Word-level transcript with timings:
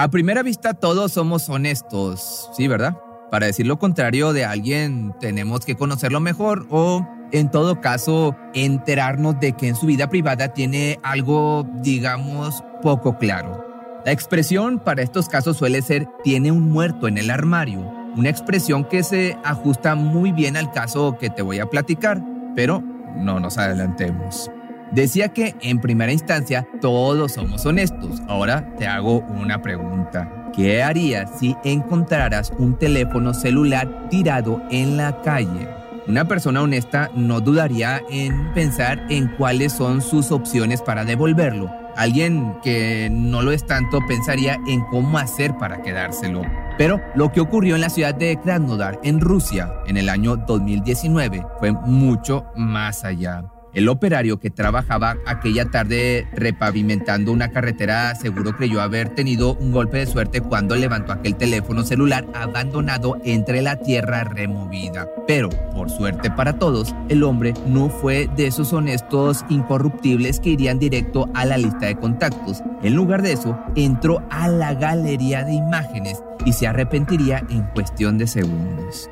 A 0.00 0.08
primera 0.08 0.42
vista 0.42 0.72
todos 0.72 1.12
somos 1.12 1.50
honestos, 1.50 2.48
sí, 2.56 2.68
¿verdad? 2.68 2.96
Para 3.30 3.44
decir 3.44 3.66
lo 3.66 3.78
contrario 3.78 4.32
de 4.32 4.46
alguien 4.46 5.14
tenemos 5.20 5.66
que 5.66 5.76
conocerlo 5.76 6.20
mejor 6.20 6.66
o 6.70 7.06
en 7.32 7.50
todo 7.50 7.82
caso 7.82 8.34
enterarnos 8.54 9.38
de 9.40 9.52
que 9.52 9.68
en 9.68 9.76
su 9.76 9.84
vida 9.84 10.08
privada 10.08 10.54
tiene 10.54 10.98
algo, 11.02 11.68
digamos, 11.82 12.64
poco 12.80 13.18
claro. 13.18 13.62
La 14.06 14.12
expresión 14.12 14.78
para 14.78 15.02
estos 15.02 15.28
casos 15.28 15.58
suele 15.58 15.82
ser 15.82 16.08
tiene 16.24 16.50
un 16.50 16.70
muerto 16.70 17.06
en 17.06 17.18
el 17.18 17.28
armario, 17.28 17.80
una 18.16 18.30
expresión 18.30 18.84
que 18.84 19.02
se 19.02 19.36
ajusta 19.44 19.96
muy 19.96 20.32
bien 20.32 20.56
al 20.56 20.72
caso 20.72 21.18
que 21.20 21.28
te 21.28 21.42
voy 21.42 21.58
a 21.58 21.66
platicar, 21.66 22.24
pero 22.56 22.82
no 23.16 23.38
nos 23.38 23.58
adelantemos. 23.58 24.50
Decía 24.92 25.28
que 25.28 25.54
en 25.60 25.78
primera 25.78 26.12
instancia 26.12 26.66
todos 26.80 27.32
somos 27.32 27.64
honestos. 27.64 28.20
Ahora 28.26 28.74
te 28.76 28.86
hago 28.86 29.20
una 29.20 29.62
pregunta. 29.62 30.50
¿Qué 30.54 30.82
harías 30.82 31.38
si 31.38 31.56
encontraras 31.64 32.52
un 32.58 32.76
teléfono 32.76 33.32
celular 33.32 34.08
tirado 34.10 34.60
en 34.70 34.96
la 34.96 35.22
calle? 35.22 35.68
Una 36.08 36.24
persona 36.24 36.60
honesta 36.60 37.08
no 37.14 37.40
dudaría 37.40 38.02
en 38.10 38.52
pensar 38.52 39.06
en 39.10 39.28
cuáles 39.36 39.72
son 39.72 40.02
sus 40.02 40.32
opciones 40.32 40.82
para 40.82 41.04
devolverlo. 41.04 41.70
Alguien 41.96 42.56
que 42.62 43.08
no 43.12 43.42
lo 43.42 43.52
es 43.52 43.64
tanto 43.64 44.00
pensaría 44.08 44.58
en 44.66 44.80
cómo 44.86 45.18
hacer 45.18 45.56
para 45.56 45.82
quedárselo. 45.82 46.42
Pero 46.78 47.00
lo 47.14 47.30
que 47.30 47.40
ocurrió 47.40 47.76
en 47.76 47.82
la 47.82 47.90
ciudad 47.90 48.14
de 48.14 48.36
Krasnodar, 48.42 48.98
en 49.04 49.20
Rusia, 49.20 49.70
en 49.86 49.96
el 49.96 50.08
año 50.08 50.36
2019, 50.36 51.46
fue 51.60 51.70
mucho 51.72 52.44
más 52.56 53.04
allá. 53.04 53.44
El 53.72 53.88
operario 53.88 54.40
que 54.40 54.50
trabajaba 54.50 55.16
aquella 55.26 55.66
tarde 55.66 56.26
repavimentando 56.34 57.32
una 57.32 57.50
carretera 57.50 58.14
seguro 58.16 58.56
creyó 58.56 58.80
haber 58.80 59.10
tenido 59.10 59.54
un 59.54 59.70
golpe 59.70 59.98
de 59.98 60.06
suerte 60.06 60.40
cuando 60.40 60.74
levantó 60.74 61.12
aquel 61.12 61.36
teléfono 61.36 61.84
celular 61.84 62.26
abandonado 62.34 63.18
entre 63.24 63.62
la 63.62 63.76
tierra 63.76 64.24
removida. 64.24 65.08
Pero, 65.26 65.50
por 65.72 65.88
suerte 65.88 66.30
para 66.30 66.58
todos, 66.58 66.94
el 67.08 67.22
hombre 67.22 67.54
no 67.66 67.90
fue 67.90 68.28
de 68.36 68.48
esos 68.48 68.72
honestos 68.72 69.44
incorruptibles 69.48 70.40
que 70.40 70.50
irían 70.50 70.80
directo 70.80 71.28
a 71.34 71.44
la 71.44 71.56
lista 71.56 71.86
de 71.86 71.96
contactos. 71.96 72.62
En 72.82 72.94
lugar 72.94 73.22
de 73.22 73.32
eso, 73.32 73.56
entró 73.76 74.26
a 74.30 74.48
la 74.48 74.74
galería 74.74 75.44
de 75.44 75.52
imágenes 75.52 76.20
y 76.44 76.52
se 76.52 76.66
arrepentiría 76.66 77.44
en 77.50 77.62
cuestión 77.74 78.18
de 78.18 78.26
segundos. 78.26 79.08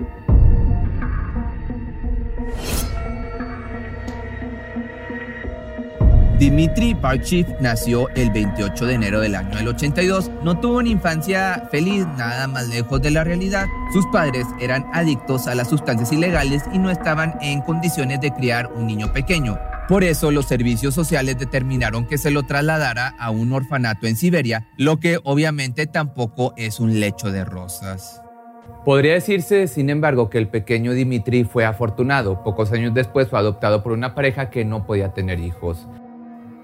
Dmitry 6.38 6.94
Parchiv 6.94 7.48
nació 7.60 8.08
el 8.10 8.30
28 8.30 8.86
de 8.86 8.94
enero 8.94 9.20
del 9.20 9.34
año 9.34 9.56
del 9.56 9.66
82. 9.66 10.30
No 10.44 10.60
tuvo 10.60 10.78
una 10.78 10.88
infancia 10.88 11.68
feliz, 11.72 12.06
nada 12.16 12.46
más 12.46 12.68
lejos 12.68 13.02
de 13.02 13.10
la 13.10 13.24
realidad. 13.24 13.66
Sus 13.92 14.06
padres 14.06 14.46
eran 14.60 14.86
adictos 14.92 15.48
a 15.48 15.56
las 15.56 15.68
sustancias 15.68 16.12
ilegales 16.12 16.62
y 16.72 16.78
no 16.78 16.90
estaban 16.90 17.36
en 17.40 17.60
condiciones 17.62 18.20
de 18.20 18.30
criar 18.30 18.70
un 18.72 18.86
niño 18.86 19.12
pequeño. 19.12 19.58
Por 19.88 20.04
eso 20.04 20.30
los 20.30 20.46
servicios 20.46 20.94
sociales 20.94 21.38
determinaron 21.38 22.06
que 22.06 22.18
se 22.18 22.30
lo 22.30 22.44
trasladara 22.44 23.16
a 23.18 23.30
un 23.30 23.52
orfanato 23.52 24.06
en 24.06 24.14
Siberia, 24.14 24.68
lo 24.76 25.00
que 25.00 25.18
obviamente 25.24 25.88
tampoco 25.88 26.54
es 26.56 26.78
un 26.78 27.00
lecho 27.00 27.32
de 27.32 27.44
rosas. 27.44 28.22
Podría 28.84 29.14
decirse, 29.14 29.66
sin 29.66 29.90
embargo, 29.90 30.30
que 30.30 30.38
el 30.38 30.46
pequeño 30.46 30.92
Dimitri 30.92 31.42
fue 31.42 31.64
afortunado. 31.64 32.44
Pocos 32.44 32.70
años 32.70 32.94
después 32.94 33.26
fue 33.26 33.40
adoptado 33.40 33.82
por 33.82 33.90
una 33.90 34.14
pareja 34.14 34.50
que 34.50 34.64
no 34.64 34.86
podía 34.86 35.12
tener 35.12 35.40
hijos. 35.40 35.88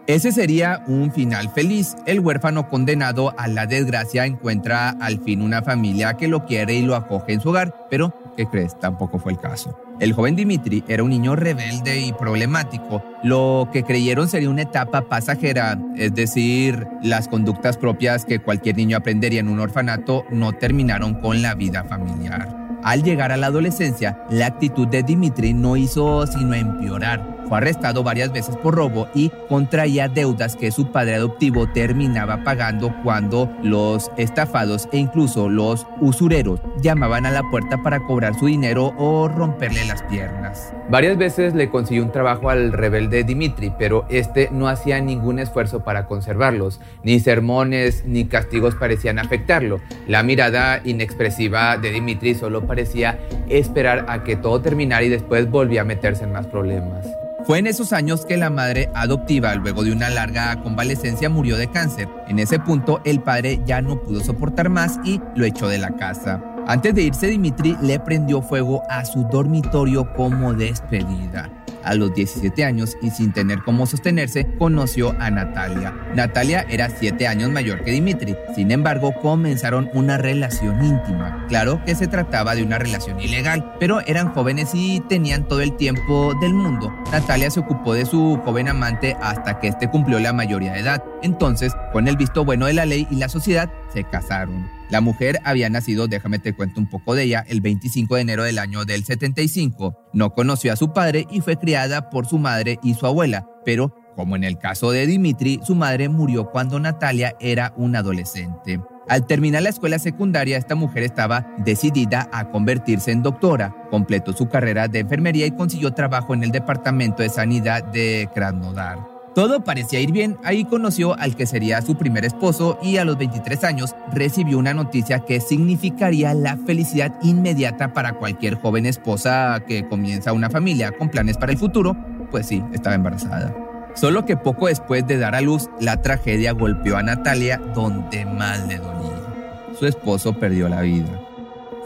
Ese 0.06 0.32
sería 0.32 0.84
un 0.86 1.10
final 1.12 1.48
feliz. 1.48 1.96
El 2.04 2.20
huérfano 2.20 2.68
condenado 2.68 3.32
a 3.38 3.48
la 3.48 3.64
desgracia 3.64 4.26
encuentra 4.26 4.90
al 4.90 5.18
fin 5.20 5.40
una 5.40 5.62
familia 5.62 6.14
que 6.18 6.28
lo 6.28 6.44
quiere 6.44 6.74
y 6.74 6.82
lo 6.82 6.94
acoge 6.94 7.32
en 7.32 7.40
su 7.40 7.48
hogar, 7.48 7.74
pero 7.88 8.12
¿qué 8.36 8.44
crees? 8.44 8.78
Tampoco 8.78 9.18
fue 9.18 9.32
el 9.32 9.38
caso. 9.38 9.78
El 10.00 10.12
joven 10.12 10.36
Dimitri 10.36 10.84
era 10.88 11.02
un 11.02 11.08
niño 11.08 11.36
rebelde 11.36 12.02
y 12.02 12.12
problemático. 12.12 13.02
Lo 13.22 13.70
que 13.72 13.82
creyeron 13.82 14.28
sería 14.28 14.50
una 14.50 14.62
etapa 14.62 15.08
pasajera, 15.08 15.78
es 15.96 16.14
decir, 16.14 16.86
las 17.02 17.26
conductas 17.26 17.78
propias 17.78 18.26
que 18.26 18.40
cualquier 18.40 18.76
niño 18.76 18.98
aprendería 18.98 19.40
en 19.40 19.48
un 19.48 19.60
orfanato 19.60 20.26
no 20.30 20.52
terminaron 20.52 21.14
con 21.14 21.40
la 21.40 21.54
vida 21.54 21.82
familiar. 21.82 22.54
Al 22.82 23.02
llegar 23.02 23.32
a 23.32 23.38
la 23.38 23.46
adolescencia, 23.46 24.22
la 24.28 24.44
actitud 24.48 24.86
de 24.86 25.02
Dimitri 25.02 25.54
no 25.54 25.78
hizo 25.78 26.26
sino 26.26 26.52
empeorar. 26.52 27.33
Fue 27.48 27.58
arrestado 27.58 28.02
varias 28.02 28.32
veces 28.32 28.56
por 28.56 28.74
robo 28.74 29.08
y 29.14 29.30
contraía 29.48 30.08
deudas 30.08 30.56
que 30.56 30.70
su 30.70 30.86
padre 30.90 31.16
adoptivo 31.16 31.66
terminaba 31.68 32.42
pagando 32.44 32.94
cuando 33.02 33.50
los 33.62 34.10
estafados 34.16 34.88
e 34.92 34.98
incluso 34.98 35.48
los 35.48 35.86
usureros 36.00 36.60
llamaban 36.80 37.26
a 37.26 37.30
la 37.30 37.42
puerta 37.50 37.82
para 37.82 38.00
cobrar 38.00 38.34
su 38.38 38.46
dinero 38.46 38.94
o 38.96 39.28
romperle 39.28 39.84
las 39.86 40.02
piernas. 40.02 40.72
Varias 40.88 41.16
veces 41.16 41.54
le 41.54 41.70
consiguió 41.70 42.02
un 42.02 42.12
trabajo 42.12 42.50
al 42.50 42.72
rebelde 42.72 43.24
Dimitri, 43.24 43.72
pero 43.78 44.04
este 44.10 44.48
no 44.52 44.68
hacía 44.68 45.00
ningún 45.00 45.38
esfuerzo 45.38 45.84
para 45.84 46.06
conservarlos. 46.06 46.80
Ni 47.02 47.20
sermones 47.20 48.04
ni 48.06 48.26
castigos 48.26 48.74
parecían 48.74 49.18
afectarlo. 49.18 49.80
La 50.06 50.22
mirada 50.22 50.80
inexpresiva 50.84 51.78
de 51.78 51.90
Dimitri 51.90 52.34
solo 52.34 52.66
parecía 52.66 53.18
esperar 53.48 54.06
a 54.08 54.24
que 54.24 54.36
todo 54.36 54.60
terminara 54.60 55.04
y 55.04 55.08
después 55.08 55.50
volvía 55.50 55.82
a 55.82 55.84
meterse 55.84 56.24
en 56.24 56.32
más 56.32 56.46
problemas. 56.46 57.06
Fue 57.46 57.58
en 57.58 57.66
esos 57.66 57.92
años 57.92 58.24
que 58.24 58.38
la 58.38 58.48
madre 58.48 58.90
adoptiva, 58.94 59.54
luego 59.54 59.84
de 59.84 59.92
una 59.92 60.08
larga 60.08 60.62
convalecencia, 60.62 61.28
murió 61.28 61.58
de 61.58 61.68
cáncer. 61.68 62.08
En 62.26 62.38
ese 62.38 62.58
punto, 62.58 63.02
el 63.04 63.20
padre 63.20 63.60
ya 63.66 63.82
no 63.82 64.00
pudo 64.00 64.24
soportar 64.24 64.70
más 64.70 64.98
y 65.04 65.20
lo 65.34 65.44
echó 65.44 65.68
de 65.68 65.76
la 65.76 65.90
casa. 65.90 66.42
Antes 66.66 66.94
de 66.94 67.02
irse, 67.02 67.26
Dimitri 67.26 67.76
le 67.82 68.00
prendió 68.00 68.40
fuego 68.40 68.82
a 68.88 69.04
su 69.04 69.24
dormitorio 69.24 70.10
como 70.14 70.54
despedida. 70.54 71.50
A 71.84 71.94
los 71.94 72.14
17 72.14 72.64
años 72.64 72.96
y 73.02 73.10
sin 73.10 73.32
tener 73.32 73.62
cómo 73.62 73.86
sostenerse, 73.86 74.46
conoció 74.58 75.14
a 75.20 75.30
Natalia. 75.30 75.94
Natalia 76.14 76.64
era 76.68 76.88
7 76.88 77.26
años 77.26 77.50
mayor 77.50 77.82
que 77.84 77.90
Dimitri. 77.90 78.36
Sin 78.54 78.70
embargo, 78.70 79.12
comenzaron 79.20 79.90
una 79.92 80.16
relación 80.16 80.84
íntima. 80.84 81.44
Claro 81.48 81.82
que 81.84 81.94
se 81.94 82.06
trataba 82.06 82.54
de 82.54 82.62
una 82.62 82.78
relación 82.78 83.20
ilegal, 83.20 83.74
pero 83.78 84.00
eran 84.06 84.32
jóvenes 84.32 84.70
y 84.74 85.00
tenían 85.08 85.46
todo 85.46 85.60
el 85.60 85.76
tiempo 85.76 86.34
del 86.40 86.54
mundo. 86.54 86.92
Natalia 87.12 87.50
se 87.50 87.60
ocupó 87.60 87.94
de 87.94 88.06
su 88.06 88.40
joven 88.44 88.68
amante 88.68 89.16
hasta 89.20 89.58
que 89.60 89.68
éste 89.68 89.90
cumplió 89.90 90.18
la 90.20 90.32
mayoría 90.32 90.72
de 90.72 90.80
edad. 90.80 91.04
Entonces, 91.22 91.72
con 91.92 92.08
el 92.08 92.16
visto 92.16 92.44
bueno 92.44 92.66
de 92.66 92.74
la 92.74 92.86
ley 92.86 93.06
y 93.10 93.16
la 93.16 93.28
sociedad, 93.28 93.70
se 93.94 94.04
casaron. 94.04 94.68
La 94.90 95.00
mujer 95.00 95.40
había 95.44 95.70
nacido, 95.70 96.08
déjame 96.08 96.38
te 96.38 96.52
cuento 96.52 96.80
un 96.80 96.88
poco 96.88 97.14
de 97.14 97.22
ella, 97.22 97.44
el 97.48 97.60
25 97.60 98.16
de 98.16 98.20
enero 98.20 98.42
del 98.44 98.58
año 98.58 98.84
del 98.84 99.04
75. 99.04 100.10
No 100.12 100.34
conoció 100.34 100.72
a 100.72 100.76
su 100.76 100.92
padre 100.92 101.26
y 101.30 101.40
fue 101.40 101.56
criada 101.56 102.10
por 102.10 102.26
su 102.26 102.38
madre 102.38 102.78
y 102.82 102.94
su 102.94 103.06
abuela, 103.06 103.48
pero 103.64 103.94
como 104.14 104.36
en 104.36 104.44
el 104.44 104.58
caso 104.58 104.90
de 104.90 105.06
Dimitri, 105.06 105.60
su 105.64 105.74
madre 105.74 106.08
murió 106.08 106.50
cuando 106.50 106.78
Natalia 106.78 107.34
era 107.40 107.72
un 107.76 107.96
adolescente. 107.96 108.80
Al 109.08 109.26
terminar 109.26 109.62
la 109.62 109.68
escuela 109.68 109.98
secundaria, 109.98 110.56
esta 110.56 110.74
mujer 110.74 111.02
estaba 111.02 111.46
decidida 111.58 112.28
a 112.32 112.50
convertirse 112.50 113.10
en 113.10 113.22
doctora. 113.22 113.74
Completó 113.90 114.32
su 114.32 114.48
carrera 114.48 114.88
de 114.88 115.00
enfermería 115.00 115.46
y 115.46 115.50
consiguió 115.50 115.92
trabajo 115.92 116.32
en 116.32 116.42
el 116.42 116.52
Departamento 116.52 117.22
de 117.22 117.28
Sanidad 117.28 117.84
de 117.84 118.30
Krasnodar. 118.34 119.13
Todo 119.34 119.64
parecía 119.64 119.98
ir 119.98 120.12
bien, 120.12 120.38
ahí 120.44 120.64
conoció 120.64 121.18
al 121.18 121.34
que 121.34 121.46
sería 121.46 121.82
su 121.82 121.96
primer 121.96 122.24
esposo 122.24 122.78
y 122.80 122.98
a 122.98 123.04
los 123.04 123.18
23 123.18 123.64
años 123.64 123.96
recibió 124.12 124.58
una 124.58 124.74
noticia 124.74 125.20
que 125.20 125.40
significaría 125.40 126.34
la 126.34 126.56
felicidad 126.56 127.12
inmediata 127.20 127.92
para 127.92 128.12
cualquier 128.12 128.54
joven 128.54 128.86
esposa 128.86 129.60
que 129.66 129.88
comienza 129.88 130.32
una 130.32 130.50
familia 130.50 130.92
con 130.92 131.08
planes 131.08 131.36
para 131.36 131.50
el 131.50 131.58
futuro, 131.58 131.96
pues 132.30 132.46
sí, 132.46 132.62
estaba 132.72 132.94
embarazada. 132.94 133.52
Solo 133.94 134.24
que 134.24 134.36
poco 134.36 134.68
después 134.68 135.04
de 135.06 135.18
dar 135.18 135.34
a 135.34 135.40
luz, 135.40 135.68
la 135.80 136.00
tragedia 136.00 136.52
golpeó 136.52 136.96
a 136.96 137.02
Natalia 137.02 137.58
donde 137.74 138.24
más 138.24 138.66
le 138.68 138.76
dolía. 138.76 139.74
Su 139.78 139.86
esposo 139.86 140.32
perdió 140.32 140.68
la 140.68 140.82
vida. 140.82 141.08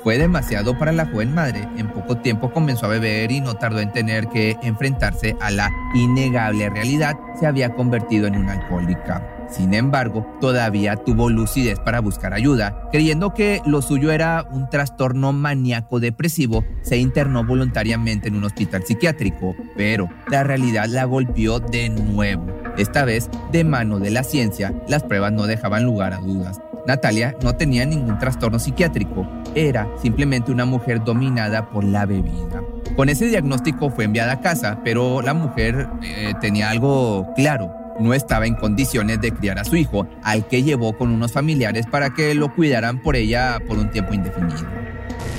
Fue 0.09 0.17
demasiado 0.17 0.79
para 0.79 0.91
la 0.91 1.05
joven 1.05 1.35
madre. 1.35 1.69
En 1.77 1.89
poco 1.89 2.17
tiempo 2.17 2.51
comenzó 2.51 2.87
a 2.87 2.89
beber 2.89 3.31
y 3.31 3.43
no 3.43 3.57
tardó 3.57 3.81
en 3.81 3.93
tener 3.93 4.27
que 4.29 4.57
enfrentarse 4.63 5.37
a 5.39 5.51
la 5.51 5.71
innegable 5.95 6.71
realidad. 6.71 7.15
Se 7.39 7.47
había 7.47 7.75
convertido 7.75 8.27
en 8.27 8.37
una 8.37 8.55
alcohólica. 8.55 9.23
Sin 9.51 9.75
embargo, 9.75 10.27
todavía 10.41 10.97
tuvo 10.97 11.29
lucidez 11.29 11.79
para 11.79 12.01
buscar 12.01 12.33
ayuda. 12.33 12.89
Creyendo 12.91 13.35
que 13.35 13.61
lo 13.67 13.83
suyo 13.83 14.11
era 14.11 14.47
un 14.51 14.71
trastorno 14.71 15.35
maníaco 15.35 16.01
depresivo, 16.01 16.65
se 16.81 16.97
internó 16.97 17.45
voluntariamente 17.45 18.29
en 18.29 18.37
un 18.37 18.45
hospital 18.45 18.85
psiquiátrico, 18.85 19.55
pero 19.77 20.09
la 20.31 20.43
realidad 20.43 20.87
la 20.87 21.05
golpeó 21.05 21.61
de 21.61 21.91
nuevo. 21.91 22.47
Esta 22.79 23.05
vez, 23.05 23.29
de 23.53 23.63
mano 23.63 23.99
de 23.99 24.11
la 24.11 24.23
ciencia, 24.23 24.73
las 24.89 25.03
pruebas 25.03 25.33
no 25.33 25.47
dejaban 25.47 25.85
lugar 25.85 26.15
a 26.15 26.19
dudas. 26.19 26.63
Natalia 26.89 27.37
no 27.43 27.55
tenía 27.55 27.85
ningún 27.85 28.19
trastorno 28.19 28.59
psiquiátrico, 28.59 29.29
era 29.67 29.89
simplemente 30.01 30.53
una 30.53 30.65
mujer 30.65 31.03
dominada 31.03 31.69
por 31.71 31.85
la 31.85 32.07
bebida. 32.07 32.63
Con 32.97 33.09
ese 33.09 33.27
diagnóstico 33.27 33.91
fue 33.91 34.05
enviada 34.05 34.33
a 34.33 34.41
casa, 34.41 34.81
pero 34.85 35.23
la 35.23 35.35
mujer 35.35 35.89
eh, 36.03 36.35
tenía 36.41 36.71
algo 36.71 37.33
claro. 37.35 37.73
No 38.01 38.15
estaba 38.15 38.47
en 38.47 38.55
condiciones 38.55 39.21
de 39.21 39.33
criar 39.33 39.59
a 39.59 39.65
su 39.65 39.77
hijo, 39.77 40.07
al 40.23 40.47
que 40.47 40.63
llevó 40.63 40.97
con 40.97 41.11
unos 41.11 41.33
familiares 41.33 41.87
para 41.87 42.11
que 42.11 42.35
lo 42.35 42.55
cuidaran 42.55 43.03
por 43.03 43.17
ella 43.17 43.59
por 43.67 43.79
un 43.79 43.91
tiempo 43.91 44.15
indefinido. 44.15 44.67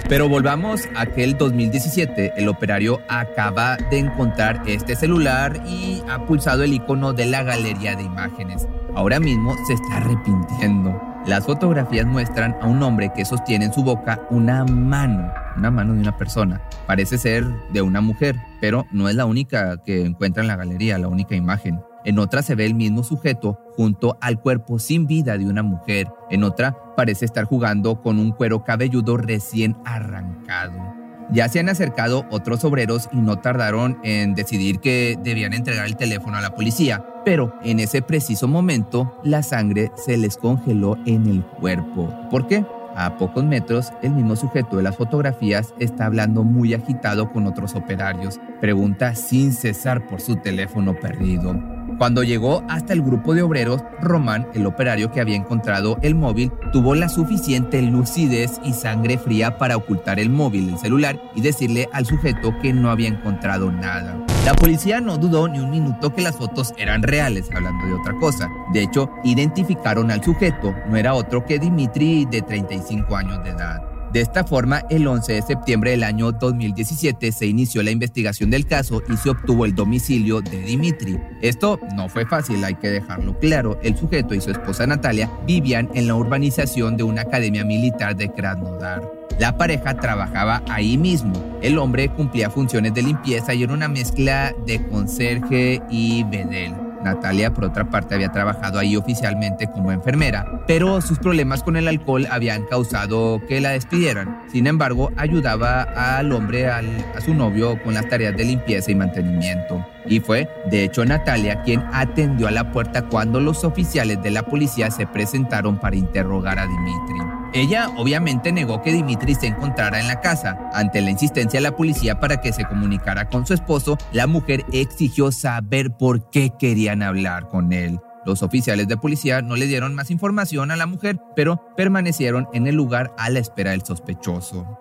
Pero 0.10 0.28
volvamos 0.28 0.90
a 0.96 1.02
aquel 1.02 1.38
2017, 1.38 2.34
el 2.36 2.50
operario 2.50 3.00
acaba 3.08 3.78
de 3.78 4.00
encontrar 4.00 4.64
este 4.66 4.96
celular 4.96 5.62
y 5.68 6.02
ha 6.10 6.26
pulsado 6.26 6.64
el 6.64 6.74
icono 6.74 7.14
de 7.14 7.28
la 7.28 7.44
galería 7.44 7.96
de 7.96 8.04
imágenes. 8.04 8.68
Ahora 8.96 9.20
mismo 9.20 9.56
se 9.68 9.74
está 9.74 9.98
arrepintiendo. 9.98 11.09
Las 11.26 11.46
fotografías 11.46 12.06
muestran 12.06 12.56
a 12.62 12.68
un 12.68 12.82
hombre 12.82 13.12
que 13.14 13.26
sostiene 13.26 13.66
en 13.66 13.74
su 13.74 13.84
boca 13.84 14.22
una 14.30 14.64
mano, 14.66 15.32
una 15.58 15.70
mano 15.70 15.94
de 15.94 16.00
una 16.00 16.18
persona. 16.18 16.62
Parece 16.88 17.18
ser 17.18 17.46
de 17.72 17.82
una 17.82 18.02
mujer, 18.02 18.38
pero 18.62 18.88
no 18.92 19.10
es 19.10 19.16
la 19.16 19.26
única 19.26 19.78
que 19.84 20.06
encuentra 20.06 20.42
en 20.42 20.48
la 20.48 20.56
galería, 20.56 20.98
la 20.98 21.08
única 21.08 21.36
imagen. 21.36 21.82
En 22.06 22.18
otra 22.18 22.42
se 22.42 22.56
ve 22.56 22.66
el 22.66 22.74
mismo 22.74 23.04
sujeto 23.04 23.60
junto 23.76 24.18
al 24.22 24.40
cuerpo 24.40 24.80
sin 24.80 25.06
vida 25.06 25.38
de 25.38 25.46
una 25.46 25.62
mujer. 25.62 26.08
En 26.32 26.44
otra 26.44 26.76
parece 26.96 27.26
estar 27.26 27.44
jugando 27.44 28.02
con 28.02 28.18
un 28.18 28.32
cuero 28.32 28.64
cabelludo 28.64 29.18
recién 29.18 29.78
arrancado. 29.86 30.99
Ya 31.32 31.48
se 31.48 31.60
han 31.60 31.70
acercado 31.70 32.26
otros 32.32 32.64
obreros 32.64 33.08
y 33.12 33.18
no 33.18 33.38
tardaron 33.38 34.00
en 34.04 34.34
decidir 34.34 34.80
que 34.80 35.18
debían 35.22 35.54
entregar 35.54 35.86
el 35.86 35.96
teléfono 35.96 36.38
a 36.38 36.42
la 36.42 36.56
policía, 36.56 37.06
pero 37.24 37.54
en 37.64 37.80
ese 37.80 38.02
preciso 38.02 38.48
momento 38.48 39.20
la 39.24 39.44
sangre 39.44 39.92
se 39.96 40.18
les 40.18 40.38
congeló 40.38 40.98
en 41.06 41.28
el 41.28 41.44
cuerpo. 41.44 42.12
¿Por 42.32 42.48
qué? 42.48 42.66
A 42.96 43.18
pocos 43.18 43.44
metros, 43.44 43.94
el 44.02 44.12
mismo 44.12 44.36
sujeto 44.36 44.78
de 44.78 44.84
las 44.84 44.98
fotografías 44.98 45.74
está 45.80 46.08
hablando 46.08 46.44
muy 46.44 46.74
agitado 46.74 47.32
con 47.32 47.46
otros 47.46 47.76
operarios. 47.76 48.40
Pregunta 48.60 49.14
sin 49.16 49.54
cesar 49.54 50.08
por 50.08 50.22
su 50.22 50.38
teléfono 50.38 50.96
perdido. 50.96 51.79
Cuando 52.00 52.24
llegó 52.24 52.64
hasta 52.70 52.94
el 52.94 53.02
grupo 53.02 53.36
de 53.36 53.42
obreros, 53.42 53.84
Román, 54.00 54.48
el 54.54 54.66
operario 54.66 55.12
que 55.12 55.20
había 55.20 55.36
encontrado 55.36 55.98
el 56.02 56.16
móvil, 56.16 56.50
tuvo 56.72 56.96
la 56.96 57.10
suficiente 57.10 57.82
lucidez 57.82 58.62
y 58.64 58.72
sangre 58.72 59.18
fría 59.18 59.58
para 59.58 59.76
ocultar 59.76 60.18
el 60.18 60.30
móvil, 60.30 60.70
el 60.70 60.78
celular, 60.78 61.22
y 61.36 61.42
decirle 61.42 61.90
al 61.92 62.06
sujeto 62.06 62.58
que 62.62 62.72
no 62.72 62.90
había 62.90 63.10
encontrado 63.10 63.70
nada. 63.70 64.18
La 64.46 64.54
policía 64.54 65.02
no 65.02 65.18
dudó 65.18 65.50
ni 65.50 65.60
un 65.60 65.72
minuto 65.72 66.16
que 66.16 66.22
las 66.22 66.38
fotos 66.38 66.74
eran 66.78 67.04
reales, 67.04 67.50
hablando 67.54 67.86
de 67.86 67.94
otra 67.96 68.14
cosa. 68.14 68.50
De 68.72 68.82
hecho, 68.82 69.10
identificaron 69.26 70.10
al 70.10 70.24
sujeto, 70.24 70.74
no 70.88 70.96
era 70.96 71.14
otro 71.14 71.44
que 71.46 71.60
Dimitri 71.60 72.26
de 72.32 72.42
35 72.42 73.14
años 73.14 73.44
de 73.44 73.50
edad. 73.50 73.89
De 74.12 74.22
esta 74.22 74.44
forma, 74.44 74.80
el 74.90 75.08
11 75.08 75.34
de 75.34 75.42
septiembre 75.44 75.92
del 75.92 76.04
año 76.04 76.32
2017 76.32 77.32
se 77.32 77.46
inició 77.46 77.84
la 77.84 77.92
investigación 77.92 78.50
del 78.50 78.66
caso 78.66 79.04
y 79.08 79.18
se 79.18 79.30
obtuvo 79.30 79.66
el 79.66 79.76
domicilio 79.76 80.42
de 80.42 80.62
Dimitri. 80.62 81.20
Esto 81.42 81.80
no 81.96 82.10
fue 82.10 82.26
fácil, 82.26 82.64
hay 82.64 82.76
que 82.76 82.90
dejarlo 82.90 83.38
claro. 83.38 83.80
El 83.84 83.96
sujeto 83.96 84.34
y 84.34 84.42
su 84.42 84.50
esposa 84.50 84.88
Natalia 84.88 85.30
vivían 85.46 85.90
en 85.94 86.08
la 86.08 86.16
urbanización 86.16 86.98
de 86.98 87.04
una 87.04 87.22
academia 87.22 87.64
militar 87.64 88.16
de 88.16 88.32
Krasnodar. 88.32 89.20
La 89.40 89.58
pareja 89.58 89.94
trabajaba 89.94 90.64
ahí 90.68 90.98
mismo. 90.98 91.34
El 91.62 91.78
hombre 91.78 92.10
cumplía 92.10 92.50
funciones 92.50 92.94
de 92.94 93.04
limpieza 93.04 93.54
y 93.54 93.64
era 93.64 93.74
una 93.74 93.88
mezcla 93.88 94.54
de 94.66 94.86
conserje 94.88 95.82
y 95.90 96.24
bedel. 96.24 96.89
Natalia, 97.04 97.54
por 97.54 97.66
otra 97.66 97.90
parte, 97.90 98.16
había 98.16 98.32
trabajado 98.32 98.80
ahí 98.80 98.96
oficialmente 98.96 99.68
como 99.68 99.92
enfermera, 99.92 100.46
pero 100.68 101.02
sus 101.02 101.20
problemas 101.20 101.64
con 101.64 101.78
el 101.78 101.88
alcohol 101.88 102.28
habían 102.30 102.66
causado 102.66 103.42
que 103.48 103.62
la 103.62 103.72
despidieran. 103.72 104.44
Sin 104.52 104.68
embargo, 104.68 105.12
ayudaba 105.18 105.84
al 105.84 106.32
hombre, 106.32 106.68
a 106.68 106.82
su 107.24 107.34
novio, 107.34 107.82
con 107.84 107.94
las 107.94 108.08
tareas 108.08 108.36
de 108.36 108.46
limpieza 108.46 108.92
y 108.92 108.96
mantenimiento. 108.96 109.86
Y 110.06 110.20
fue, 110.20 110.50
de 110.70 110.84
hecho, 110.84 111.06
Natalia 111.06 111.62
quien 111.64 111.84
atendió 111.94 112.48
a 112.48 112.52
la 112.52 112.72
puerta 112.72 113.04
cuando 113.04 113.40
los 113.40 113.64
oficiales 113.64 114.22
de 114.24 114.32
la 114.32 114.44
policía 114.44 114.90
se 114.92 115.06
presentaron 115.06 115.80
para 115.80 115.96
interrogar 115.96 116.60
a 116.60 116.66
Dimitri. 116.66 117.39
Ella 117.54 117.90
obviamente 117.98 118.52
negó 118.52 118.82
que 118.82 118.94
Dimitri 118.94 119.34
se 119.34 119.48
encontrara 119.48 120.00
en 120.00 120.08
la 120.08 120.22
casa. 120.22 120.70
Ante 120.74 121.02
la 121.02 121.10
insistencia 121.10 121.60
de 121.60 121.64
la 121.64 121.76
policía 121.76 122.20
para 122.20 122.42
que 122.42 122.54
se 122.54 122.66
comunicara 122.66 123.28
con 123.30 123.46
su 123.46 123.54
esposo, 123.54 123.98
la 124.12 124.28
mujer 124.28 124.66
exigió 124.72 125.32
saber 125.32 125.92
por 125.92 126.30
qué 126.30 126.52
querían 126.60 127.02
hablar 127.02 127.48
con 127.48 127.74
él. 127.74 128.00
Los 128.26 128.44
oficiales 128.44 128.88
de 128.88 128.98
policía 128.98 129.42
no 129.42 129.56
le 129.56 129.66
dieron 129.66 129.96
más 129.96 130.12
información 130.12 130.70
a 130.70 130.76
la 130.76 130.86
mujer, 130.86 131.20
pero 131.36 131.74
permanecieron 131.76 132.48
en 132.54 132.68
el 132.68 132.76
lugar 132.76 133.14
a 133.18 133.30
la 133.30 133.40
espera 133.40 133.72
del 133.72 133.84
sospechoso. 133.84 134.80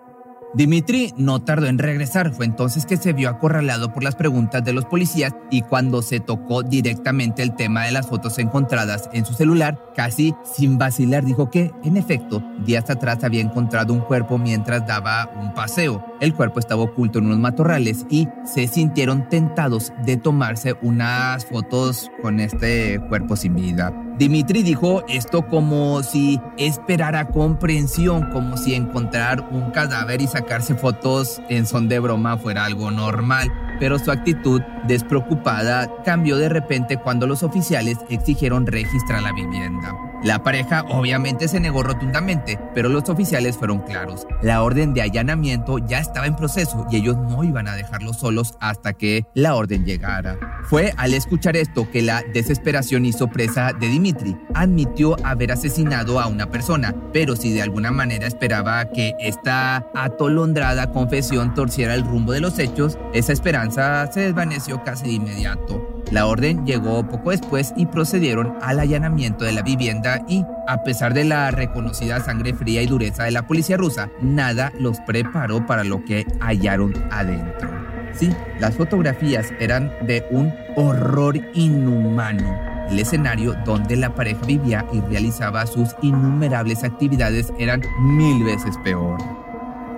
Dimitri 0.55 1.13
no 1.15 1.43
tardó 1.43 1.67
en 1.67 1.77
regresar, 1.77 2.33
fue 2.33 2.45
entonces 2.45 2.87
que 2.87 2.97
se 2.97 3.13
vio 3.13 3.29
acorralado 3.29 3.93
por 3.93 4.03
las 4.03 4.15
preguntas 4.15 4.63
de 4.63 4.73
los 4.73 4.85
policías 4.85 5.35
y 5.51 5.61
cuando 5.61 6.01
se 6.01 6.19
tocó 6.19 6.63
directamente 6.63 7.43
el 7.43 7.55
tema 7.55 7.83
de 7.83 7.91
las 7.91 8.07
fotos 8.07 8.39
encontradas 8.39 9.09
en 9.13 9.25
su 9.25 9.33
celular, 9.33 9.79
casi 9.95 10.33
sin 10.43 10.79
vacilar 10.79 11.23
dijo 11.23 11.51
que, 11.51 11.71
en 11.83 11.97
efecto, 11.97 12.43
días 12.65 12.89
atrás 12.89 13.23
había 13.23 13.41
encontrado 13.41 13.93
un 13.93 14.01
cuerpo 14.01 14.39
mientras 14.39 14.87
daba 14.87 15.29
un 15.39 15.53
paseo. 15.53 16.03
El 16.19 16.33
cuerpo 16.33 16.59
estaba 16.59 16.81
oculto 16.81 17.19
en 17.19 17.27
unos 17.27 17.39
matorrales 17.39 18.07
y 18.09 18.27
se 18.43 18.67
sintieron 18.67 19.29
tentados 19.29 19.93
de 20.03 20.17
tomarse 20.17 20.75
unas 20.81 21.45
fotos 21.45 22.09
con 22.23 22.39
este 22.39 22.99
cuerpo 23.07 23.35
sin 23.35 23.55
vida. 23.55 23.93
Dimitri 24.19 24.63
dijo 24.63 25.05
esto 25.07 25.47
como 25.47 26.03
si 26.03 26.41
esperara 26.57 27.29
comprensión, 27.29 28.29
como 28.31 28.57
si 28.57 28.73
encontrar 28.73 29.47
un 29.49 29.71
cadáver 29.71 30.21
y 30.21 30.27
sacarse 30.27 30.75
fotos 30.75 31.41
en 31.47 31.65
son 31.65 31.87
de 31.87 31.99
broma 31.99 32.37
fuera 32.37 32.65
algo 32.65 32.91
normal, 32.91 33.49
pero 33.79 33.97
su 33.97 34.11
actitud 34.11 34.61
despreocupada 34.85 35.89
cambió 36.03 36.35
de 36.35 36.49
repente 36.49 36.97
cuando 36.97 37.27
los 37.27 37.43
oficiales 37.43 37.97
exigieron 38.09 38.67
registrar 38.67 39.21
la 39.21 39.31
vivienda. 39.31 40.08
La 40.23 40.43
pareja 40.43 40.85
obviamente 40.89 41.47
se 41.47 41.61
negó 41.61 41.81
rotundamente, 41.81 42.59
pero 42.75 42.89
los 42.89 43.07
oficiales 43.09 43.57
fueron 43.57 43.79
claros. 43.79 44.27
La 44.41 44.63
orden 44.63 44.93
de 44.93 45.01
allanamiento 45.01 45.77
ya 45.77 45.99
estaba 45.99 46.27
en 46.27 46.35
proceso 46.35 46.85
y 46.91 46.97
ellos 46.97 47.15
no 47.17 47.43
iban 47.43 47.69
a 47.69 47.75
dejarlos 47.75 48.17
solos 48.17 48.55
hasta 48.59 48.93
que 48.93 49.25
la 49.33 49.55
orden 49.55 49.85
llegara. 49.85 50.37
Fue 50.63 50.93
al 50.97 51.13
escuchar 51.13 51.55
esto 51.55 51.89
que 51.89 52.01
la 52.01 52.21
desesperación 52.33 53.05
hizo 53.05 53.27
presa 53.27 53.71
de 53.71 53.87
Dimitri. 53.87 54.35
Admitió 54.53 55.15
haber 55.25 55.53
asesinado 55.53 56.19
a 56.19 56.27
una 56.27 56.51
persona, 56.51 56.93
pero 57.13 57.35
si 57.35 57.53
de 57.53 57.61
alguna 57.61 57.91
manera 57.91 58.27
esperaba 58.27 58.91
que 58.91 59.13
esta 59.19 59.87
atolondrada 59.95 60.91
confesión 60.91 61.53
torciera 61.53 61.95
el 61.95 62.03
rumbo 62.03 62.33
de 62.33 62.41
los 62.41 62.59
hechos, 62.59 62.97
esa 63.13 63.31
esperanza 63.31 64.11
se 64.11 64.21
desvaneció 64.21 64.83
casi 64.83 65.05
de 65.05 65.13
inmediato. 65.13 65.98
La 66.11 66.25
orden 66.25 66.65
llegó 66.65 67.07
poco 67.07 67.29
después 67.29 67.73
y 67.77 67.85
procedieron 67.85 68.55
al 68.61 68.79
allanamiento 68.79 69.45
de 69.45 69.51
la 69.51 69.61
vivienda 69.61 70.23
y, 70.27 70.43
a 70.67 70.83
pesar 70.83 71.13
de 71.13 71.23
la 71.23 71.51
reconocida 71.51 72.19
sangre 72.19 72.53
fría 72.53 72.81
y 72.81 72.87
dureza 72.87 73.25
de 73.25 73.31
la 73.31 73.45
policía 73.45 73.77
rusa, 73.77 74.09
nada 74.21 74.71
los 74.79 74.99
preparó 75.01 75.65
para 75.67 75.83
lo 75.83 76.03
que 76.03 76.25
hallaron 76.39 76.93
adentro. 77.11 77.69
Sí, 78.13 78.35
las 78.59 78.75
fotografías 78.75 79.53
eran 79.59 79.91
de 80.07 80.25
un 80.31 80.51
horror 80.75 81.39
inhumano. 81.53 82.59
El 82.89 82.97
escenario 82.97 83.55
donde 83.63 83.95
la 83.95 84.15
pareja 84.15 84.43
vivía 84.47 84.85
y 84.91 84.99
realizaba 85.01 85.67
sus 85.67 85.95
innumerables 86.01 86.83
actividades 86.83 87.53
eran 87.59 87.83
mil 88.01 88.43
veces 88.43 88.75
peor. 88.83 89.19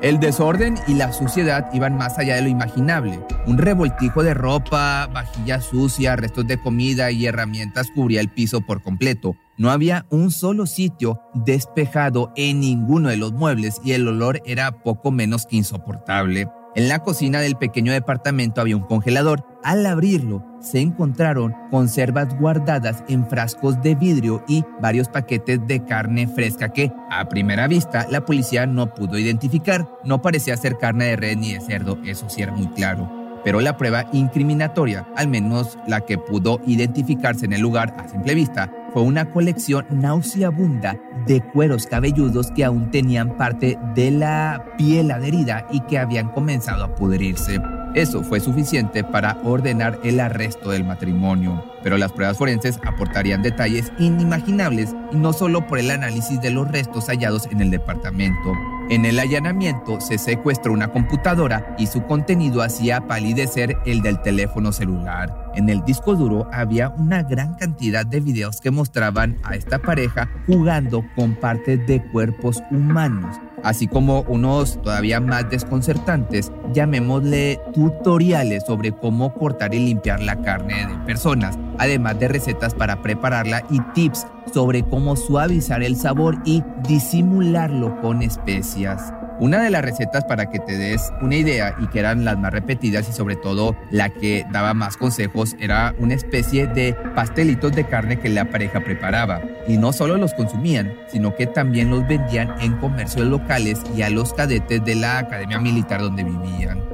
El 0.01 0.20
desorden 0.20 0.79
y 0.88 0.96
la 0.96 1.13
suciedad 1.13 1.70
iban 1.74 1.96
más 1.96 2.17
allá 2.17 2.36
de 2.36 2.41
lo 2.41 2.48
imaginable. 2.48 3.20
Un 3.46 3.60
revoltijo 3.60 4.24
de 4.24 4.34
ropa, 4.34 5.08
vajilla 5.13 5.62
sucia, 5.62 6.15
restos 6.15 6.48
de 6.48 6.60
comida 6.60 7.12
y 7.12 7.27
herramientas 7.27 7.91
cubría 7.93 8.20
el 8.20 8.29
piso 8.29 8.62
por 8.62 8.81
completo. 8.81 9.36
No 9.58 9.70
había 9.70 10.08
un 10.10 10.31
solo 10.31 10.65
sitio 10.65 11.22
despejado 11.36 12.34
en 12.36 12.62
ninguno 12.62 13.10
de 13.10 13.17
los 13.17 13.34
muebles 13.34 13.79
y 13.84 13.91
el 13.91 14.08
olor 14.08 14.41
era 14.43 14.81
poco 14.81 15.12
menos 15.12 15.46
que 15.46 15.58
insoportable. 15.58 16.48
En 16.74 16.88
la 16.88 17.00
cocina 17.00 17.39
del 17.39 17.55
pequeño 17.55 17.91
departamento 17.93 18.60
había 18.60 18.77
un 18.77 18.88
congelador. 18.88 19.46
Al 19.63 19.86
abrirlo, 19.86 20.44
se 20.60 20.80
encontraron 20.80 21.56
conservas 21.70 22.38
guardadas 22.39 23.03
en 23.08 23.27
frascos 23.27 23.82
de 23.82 23.96
vidrio 23.96 24.44
y 24.48 24.63
varios 24.80 25.08
paquetes 25.08 25.60
de 25.68 25.84
carne 25.84 26.27
fresca 26.27 26.70
que, 26.70 26.91
a 27.10 27.30
primera 27.30 27.68
vista, 27.68 28.08
la 28.10 28.25
policía 28.25 28.65
no 28.65 28.94
pudo 28.94 29.18
identificar. 29.18 29.88
No 30.03 30.22
parecía 30.22 30.58
ser 30.58 30.77
carne 30.77 31.06
de 31.06 31.15
red 31.15 31.38
ni 31.38 31.53
de 31.53 31.62
cerdo, 31.62 32.00
eso 32.03 32.30
sí 32.30 32.41
era 32.41 32.53
muy 32.53 32.68
claro 32.68 33.22
pero 33.44 33.62
la 33.62 33.77
prueba 33.77 34.06
incriminatoria, 34.12 35.08
al 35.15 35.27
menos 35.27 35.77
la 35.88 36.01
que 36.01 36.18
pudo 36.18 36.62
identificarse 36.65 37.46
en 37.46 37.53
el 37.53 37.62
lugar 37.62 37.96
a 37.98 38.08
simple 38.08 38.36
vista, 38.36 38.72
fue 38.94 39.03
una 39.03 39.30
colección 39.32 39.86
nauseabunda 39.89 40.98
de 41.25 41.41
cueros 41.41 41.88
cabelludos 41.88 42.51
que 42.51 42.65
aún 42.65 42.91
tenían 42.91 43.38
parte 43.38 43.77
de 43.96 44.12
la 44.12 44.65
piel 44.77 45.12
adherida 45.12 45.65
y 45.72 45.82
que 45.82 45.98
habían 45.98 46.30
comenzado 46.30 46.84
a 46.84 46.96
pudrirse. 46.96 47.60
Eso 47.93 48.24
fue 48.24 48.39
suficiente 48.39 49.03
para 49.03 49.38
ordenar 49.43 50.00
el 50.03 50.21
arresto 50.21 50.69
del 50.71 50.86
matrimonio, 50.86 51.62
pero 51.83 51.98
las 51.98 52.13
pruebas 52.13 52.38
forenses 52.38 52.79
aportarían 52.86 53.41
detalles 53.41 53.91
inimaginables 54.00 54.95
y 55.12 55.17
no 55.17 55.33
solo 55.33 55.67
por 55.67 55.77
el 55.77 55.91
análisis 55.91 56.39
de 56.39 56.51
los 56.51 56.69
restos 56.69 57.07
hallados 57.07 57.48
en 57.51 57.60
el 57.60 57.69
departamento. 57.69 58.53
En 58.90 59.06
el 59.06 59.20
allanamiento 59.20 60.02
se 60.02 60.18
secuestró 60.18 60.74
una 60.74 60.90
computadora 60.90 61.76
y 61.78 61.88
su 61.88 62.04
contenido 62.04 62.62
hacía 62.62 63.08
palidecer 63.08 63.78
el 63.86 64.02
del 64.02 64.22
teléfono 64.22 64.72
celular. 64.72 65.52
En 65.56 65.70
el 65.70 65.84
disco 65.84 66.16
duro 66.16 66.48
había 66.52 66.90
una 66.90 67.24
gran 67.24 67.56
cantidad 67.56 68.06
de 68.06 68.20
videos 68.20 68.60
que 68.60 68.72
mostraban 68.72 69.38
a 69.44 69.56
esta 69.56 69.80
pareja 69.80 70.30
jugando 70.48 71.04
con 71.16 71.36
partes 71.36 71.86
de 71.88 72.04
cuerpos 72.12 72.62
humanos 72.72 73.40
así 73.64 73.88
como 73.88 74.22
unos 74.22 74.82
todavía 74.82 75.20
más 75.20 75.50
desconcertantes, 75.50 76.52
llamémosle 76.74 77.60
tutoriales 77.74 78.64
sobre 78.66 78.92
cómo 78.92 79.34
cortar 79.34 79.74
y 79.74 79.80
limpiar 79.80 80.22
la 80.22 80.42
carne 80.42 80.88
de 80.88 80.98
personas, 81.06 81.58
además 81.78 82.20
de 82.20 82.28
recetas 82.28 82.74
para 82.74 83.02
prepararla 83.02 83.64
y 83.70 83.80
tips 83.94 84.26
sobre 84.53 84.84
cómo 84.84 85.15
suavizar 85.15 85.84
el 85.84 85.96
sabor 85.96 86.38
y 86.46 86.63
disimularlo 86.88 88.00
con 88.01 88.22
especias. 88.22 89.13
Una 89.39 89.63
de 89.63 89.72
las 89.72 89.81
recetas 89.81 90.24
para 90.25 90.51
que 90.51 90.60
te 90.60 90.77
des 90.77 91.12
una 91.20 91.36
idea 91.36 91.75
y 91.79 91.88
que 91.88 91.98
eran 91.98 92.25
las 92.25 92.38
más 92.38 92.51
repetidas 92.51 93.10
y 93.10 93.12
sobre 93.12 93.36
todo 93.36 93.75
la 93.89 94.10
que 94.10 94.46
daba 94.51 94.75
más 94.75 94.98
consejos 94.98 95.55
era 95.60 95.96
una 95.98 96.13
especie 96.13 96.67
de 96.67 96.93
pastelitos 97.15 97.72
de 97.72 97.86
carne 97.86 98.20
que 98.20 98.29
la 98.29 98.46
pareja 98.51 98.81
preparaba. 98.81 99.41
Y 99.67 99.77
no 99.77 99.93
solo 99.93 100.17
los 100.17 100.36
consumían, 100.36 100.93
sino 101.08 101.36
que 101.36 101.48
también 101.48 101.89
los 101.89 102.08
vendían 102.08 102.53
en 102.62 102.77
comercios 102.77 103.25
locales 103.25 103.79
y 103.96 104.03
a 104.03 104.12
los 104.12 104.31
cadetes 104.34 104.86
de 104.86 104.93
la 104.93 105.17
academia 105.17 105.60
militar 105.60 106.01
donde 106.01 106.24
vivían. 106.24 106.90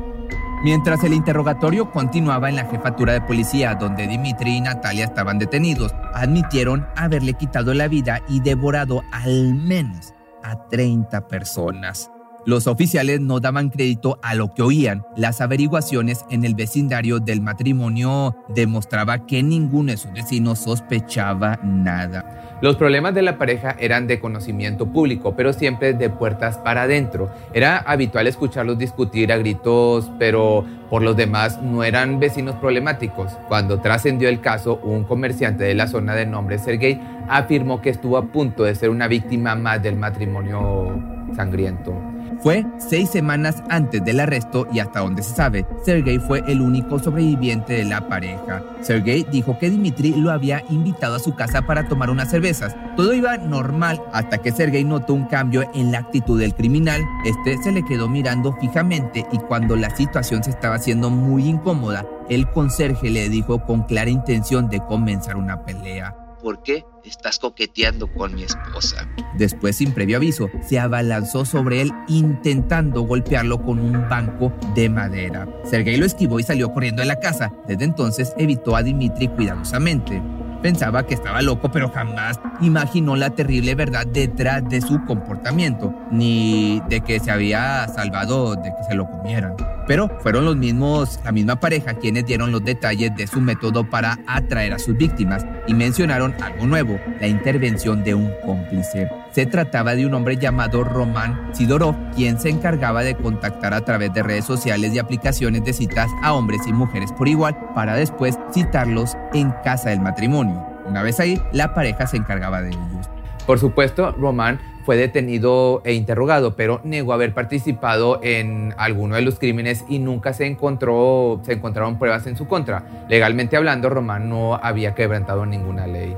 Mientras 0.67 1.01
el 1.05 1.13
interrogatorio 1.13 1.91
continuaba 1.91 2.49
en 2.49 2.57
la 2.57 2.65
jefatura 2.65 3.13
de 3.13 3.21
policía 3.21 3.75
donde 3.75 4.05
Dimitri 4.05 4.57
y 4.57 4.59
Natalia 4.59 5.05
estaban 5.05 5.39
detenidos, 5.39 5.95
admitieron 6.13 6.85
haberle 6.97 7.35
quitado 7.35 7.73
la 7.73 7.87
vida 7.87 8.21
y 8.27 8.41
devorado 8.41 9.01
al 9.13 9.55
menos 9.55 10.13
a 10.43 10.67
30 10.67 11.29
personas. 11.29 12.11
Los 12.45 12.67
oficiales 12.67 13.21
no 13.21 13.39
daban 13.39 13.69
crédito 13.69 14.19
a 14.21 14.35
lo 14.35 14.53
que 14.53 14.61
oían. 14.61 15.05
Las 15.15 15.39
averiguaciones 15.39 16.25
en 16.29 16.43
el 16.43 16.53
vecindario 16.53 17.21
del 17.21 17.39
matrimonio 17.39 18.35
demostraba 18.49 19.25
que 19.25 19.43
ninguno 19.43 19.91
de 19.91 19.97
sus 19.97 20.11
vecinos 20.11 20.59
sospechaba 20.59 21.61
nada. 21.63 22.26
Los 22.59 22.75
problemas 22.75 23.13
de 23.13 23.21
la 23.21 23.37
pareja 23.37 23.75
eran 23.79 24.07
de 24.07 24.19
conocimiento 24.19 24.87
público, 24.87 25.35
pero 25.35 25.53
siempre 25.53 25.93
de 25.93 26.09
puertas 26.09 26.57
para 26.57 26.83
adentro. 26.83 27.29
Era 27.53 27.77
habitual 27.77 28.25
escucharlos 28.25 28.79
discutir 28.79 29.31
a 29.31 29.37
gritos, 29.37 30.11
pero 30.17 30.65
por 30.89 31.03
los 31.03 31.15
demás 31.15 31.61
no 31.61 31.83
eran 31.83 32.19
vecinos 32.19 32.55
problemáticos. 32.55 33.33
Cuando 33.47 33.79
trascendió 33.79 34.27
el 34.27 34.41
caso, 34.41 34.79
un 34.81 35.03
comerciante 35.03 35.65
de 35.65 35.75
la 35.75 35.87
zona 35.87 36.15
de 36.15 36.25
nombre 36.25 36.57
Sergei 36.57 36.99
afirmó 37.29 37.79
que 37.79 37.91
estuvo 37.91 38.17
a 38.17 38.25
punto 38.25 38.63
de 38.63 38.73
ser 38.73 38.89
una 38.89 39.07
víctima 39.07 39.53
más 39.53 39.83
del 39.83 39.95
matrimonio 39.95 40.99
sangriento. 41.35 41.93
Fue 42.39 42.65
seis 42.77 43.09
semanas 43.09 43.63
antes 43.69 44.03
del 44.03 44.19
arresto 44.19 44.67
y 44.71 44.79
hasta 44.79 44.99
donde 44.99 45.23
se 45.23 45.35
sabe, 45.35 45.65
Sergei 45.83 46.19
fue 46.19 46.43
el 46.47 46.61
único 46.61 46.99
sobreviviente 46.99 47.73
de 47.73 47.85
la 47.85 48.07
pareja. 48.07 48.63
Sergei 48.81 49.25
dijo 49.31 49.57
que 49.57 49.69
Dimitri 49.69 50.13
lo 50.13 50.31
había 50.31 50.63
invitado 50.69 51.15
a 51.15 51.19
su 51.19 51.35
casa 51.35 51.63
para 51.63 51.87
tomar 51.87 52.09
unas 52.09 52.29
cervezas. 52.29 52.75
Todo 52.95 53.13
iba 53.13 53.37
normal 53.37 54.01
hasta 54.13 54.37
que 54.39 54.51
Sergei 54.51 54.83
notó 54.83 55.13
un 55.13 55.25
cambio 55.25 55.69
en 55.73 55.91
la 55.91 55.99
actitud 55.99 56.39
del 56.39 56.55
criminal. 56.55 57.01
Este 57.25 57.57
se 57.63 57.71
le 57.71 57.83
quedó 57.83 58.07
mirando 58.07 58.53
fijamente 58.53 59.25
y 59.31 59.37
cuando 59.37 59.75
la 59.75 59.89
situación 59.95 60.43
se 60.43 60.51
estaba 60.51 60.75
haciendo 60.75 61.09
muy 61.09 61.47
incómoda, 61.47 62.05
el 62.29 62.49
conserje 62.51 63.09
le 63.09 63.29
dijo 63.29 63.59
con 63.65 63.83
clara 63.83 64.09
intención 64.09 64.69
de 64.69 64.79
comenzar 64.79 65.37
una 65.37 65.63
pelea. 65.63 66.26
¿Por 66.41 66.61
qué 66.61 66.85
estás 67.03 67.39
coqueteando 67.39 68.07
con 68.13 68.35
mi 68.35 68.43
esposa? 68.43 69.07
Después, 69.37 69.77
sin 69.77 69.91
previo 69.91 70.17
aviso, 70.17 70.49
se 70.67 70.79
abalanzó 70.79 71.45
sobre 71.45 71.81
él 71.81 71.91
intentando 72.07 73.01
golpearlo 73.01 73.61
con 73.63 73.79
un 73.79 74.07
banco 74.07 74.53
de 74.75 74.89
madera. 74.89 75.47
Sergei 75.63 75.97
lo 75.97 76.05
esquivó 76.05 76.39
y 76.39 76.43
salió 76.43 76.71
corriendo 76.71 77.01
de 77.01 77.07
la 77.07 77.19
casa. 77.19 77.51
Desde 77.67 77.85
entonces 77.85 78.33
evitó 78.37 78.75
a 78.75 78.83
Dimitri 78.83 79.27
cuidadosamente. 79.29 80.21
Pensaba 80.61 81.05
que 81.05 81.13
estaba 81.13 81.41
loco, 81.41 81.71
pero 81.71 81.89
jamás 81.89 82.39
imaginó 82.61 83.15
la 83.15 83.29
terrible 83.29 83.75
verdad 83.75 84.07
detrás 84.07 84.67
de 84.67 84.81
su 84.81 85.03
comportamiento, 85.05 85.93
ni 86.11 86.81
de 86.89 87.01
que 87.01 87.19
se 87.19 87.31
había 87.31 87.87
salvado 87.87 88.55
de 88.55 88.73
que 88.75 88.83
se 88.87 88.95
lo 88.95 89.09
comieran. 89.09 89.55
Pero 89.87 90.09
fueron 90.19 90.45
los 90.45 90.57
mismos, 90.57 91.19
la 91.23 91.31
misma 91.31 91.59
pareja 91.59 91.93
quienes 91.93 92.25
dieron 92.25 92.51
los 92.51 92.63
detalles 92.63 93.15
de 93.15 93.25
su 93.25 93.39
método 93.39 93.89
para 93.89 94.19
atraer 94.27 94.73
a 94.73 94.79
sus 94.79 94.97
víctimas 94.97 95.45
y 95.65 95.73
mencionaron 95.73 96.35
algo 96.43 96.67
nuevo, 96.67 96.99
la 97.19 97.27
intervención 97.27 98.03
de 98.03 98.13
un 98.13 98.31
cómplice. 98.45 99.09
Se 99.31 99.45
trataba 99.45 99.95
de 99.95 100.05
un 100.05 100.13
hombre 100.13 100.37
llamado 100.37 100.83
Roman 100.83 101.51
Sidorov, 101.53 101.95
quien 102.15 102.39
se 102.39 102.49
encargaba 102.49 103.03
de 103.03 103.15
contactar 103.15 103.73
a 103.73 103.81
través 103.81 104.13
de 104.13 104.23
redes 104.23 104.45
sociales 104.45 104.93
y 104.93 104.99
aplicaciones 104.99 105.63
de 105.63 105.73
citas 105.73 106.09
a 106.21 106.33
hombres 106.33 106.61
y 106.67 106.73
mujeres 106.73 107.11
por 107.13 107.27
igual 107.27 107.55
para 107.73 107.95
después 107.95 108.37
citarlos 108.53 109.15
en 109.33 109.51
casa 109.63 109.89
del 109.89 110.01
matrimonio. 110.01 110.65
Una 110.85 111.03
vez 111.03 111.19
ahí, 111.19 111.41
la 111.51 111.73
pareja 111.73 112.07
se 112.07 112.17
encargaba 112.17 112.61
de 112.61 112.69
ellos. 112.69 113.09
Por 113.47 113.59
supuesto, 113.59 114.11
Roman 114.11 114.59
fue 114.85 114.97
detenido 114.97 115.81
e 115.85 115.93
interrogado, 115.93 116.55
pero 116.57 116.81
negó 116.83 117.13
haber 117.13 117.33
participado 117.33 118.19
en 118.21 118.75
alguno 118.77 119.15
de 119.15 119.21
los 119.21 119.39
crímenes 119.39 119.85
y 119.87 119.99
nunca 119.99 120.33
se 120.33 120.45
encontró, 120.45 121.41
se 121.43 121.53
encontraron 121.53 121.97
pruebas 121.97 122.27
en 122.27 122.35
su 122.35 122.45
contra. 122.45 123.05
Legalmente 123.09 123.55
hablando, 123.55 123.89
Román 123.89 124.29
no 124.29 124.55
había 124.55 124.93
quebrantado 124.95 125.45
ninguna 125.45 125.87
ley. 125.87 126.15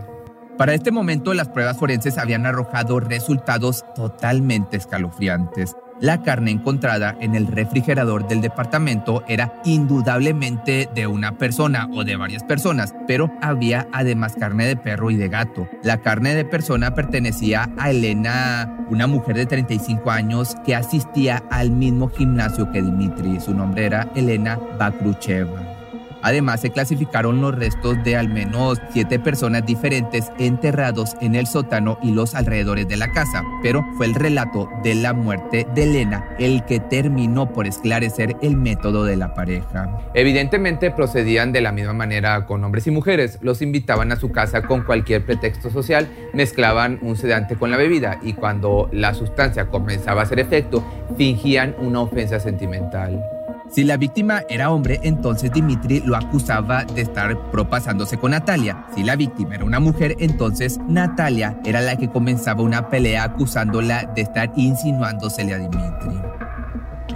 Para 0.57 0.73
este 0.73 0.91
momento, 0.91 1.33
las 1.35 1.49
pruebas 1.49 1.77
forenses 1.77 2.17
habían 2.17 2.47
arrojado 2.47 2.99
resultados 2.99 3.85
totalmente 3.95 4.77
escalofriantes. 4.77 5.75
La 6.01 6.21
carne 6.21 6.51
encontrada 6.51 7.17
en 7.19 7.35
el 7.35 7.47
refrigerador 7.47 8.27
del 8.27 8.39
departamento 8.39 9.23
era 9.27 9.53
indudablemente 9.65 10.89
de 10.95 11.07
una 11.07 11.37
persona 11.37 11.89
o 11.93 12.05
de 12.05 12.15
varias 12.15 12.43
personas, 12.43 12.95
pero 13.05 13.31
había 13.41 13.87
además 13.91 14.35
carne 14.39 14.65
de 14.65 14.77
perro 14.77 15.11
y 15.11 15.17
de 15.17 15.27
gato. 15.27 15.67
La 15.83 15.97
carne 15.97 16.35
de 16.35 16.45
persona 16.45 16.95
pertenecía 16.95 17.69
a 17.77 17.91
Elena, 17.91 18.77
una 18.89 19.07
mujer 19.07 19.35
de 19.35 19.45
35 19.45 20.09
años 20.09 20.55
que 20.65 20.75
asistía 20.75 21.43
al 21.51 21.71
mismo 21.71 22.07
gimnasio 22.07 22.71
que 22.71 22.81
Dimitri. 22.81 23.41
Su 23.41 23.53
nombre 23.53 23.85
era 23.85 24.09
Elena 24.15 24.57
Bakrucheva. 24.77 25.78
Además, 26.21 26.61
se 26.61 26.71
clasificaron 26.71 27.41
los 27.41 27.55
restos 27.55 28.03
de 28.03 28.17
al 28.17 28.29
menos 28.29 28.81
siete 28.91 29.19
personas 29.19 29.65
diferentes 29.65 30.31
enterrados 30.37 31.15
en 31.21 31.35
el 31.35 31.47
sótano 31.47 31.97
y 32.01 32.11
los 32.11 32.35
alrededores 32.35 32.87
de 32.87 32.97
la 32.97 33.11
casa, 33.11 33.43
pero 33.61 33.85
fue 33.97 34.05
el 34.05 34.15
relato 34.15 34.69
de 34.83 34.95
la 34.95 35.13
muerte 35.13 35.67
de 35.73 35.83
Elena 35.83 36.29
el 36.39 36.65
que 36.65 36.79
terminó 36.79 37.51
por 37.51 37.67
esclarecer 37.67 38.35
el 38.41 38.57
método 38.57 39.05
de 39.05 39.15
la 39.15 39.33
pareja. 39.33 39.99
Evidentemente 40.13 40.91
procedían 40.91 41.51
de 41.51 41.61
la 41.61 41.71
misma 41.71 41.93
manera 41.93 42.45
con 42.45 42.63
hombres 42.63 42.87
y 42.87 42.91
mujeres, 42.91 43.39
los 43.41 43.61
invitaban 43.61 44.11
a 44.11 44.15
su 44.15 44.31
casa 44.31 44.63
con 44.63 44.83
cualquier 44.83 45.25
pretexto 45.25 45.69
social, 45.69 46.07
mezclaban 46.33 46.99
un 47.01 47.15
sedante 47.15 47.55
con 47.55 47.71
la 47.71 47.77
bebida 47.77 48.19
y 48.21 48.33
cuando 48.33 48.89
la 48.91 49.13
sustancia 49.13 49.67
comenzaba 49.67 50.21
a 50.21 50.23
hacer 50.23 50.39
efecto, 50.39 50.83
fingían 51.17 51.75
una 51.79 52.01
ofensa 52.01 52.39
sentimental. 52.39 53.38
Si 53.71 53.83
la 53.83 53.97
víctima 53.97 54.41
era 54.49 54.71
hombre, 54.71 54.99
entonces 55.03 55.51
Dimitri 55.51 55.99
lo 55.99 56.15
acusaba 56.15 56.85
de 56.85 57.01
estar 57.01 57.37
propasándose 57.51 58.17
con 58.17 58.31
Natalia. 58.31 58.87
Si 58.95 59.03
la 59.03 59.15
víctima 59.15 59.55
era 59.55 59.63
una 59.63 59.79
mujer, 59.79 60.15
entonces 60.19 60.79
Natalia 60.87 61.59
era 61.63 61.79
la 61.81 61.95
que 61.95 62.09
comenzaba 62.09 62.63
una 62.63 62.89
pelea 62.89 63.23
acusándola 63.23 64.11
de 64.15 64.23
estar 64.23 64.51
insinuándosele 64.55 65.53
a 65.53 65.57
Dimitri. 65.59 66.48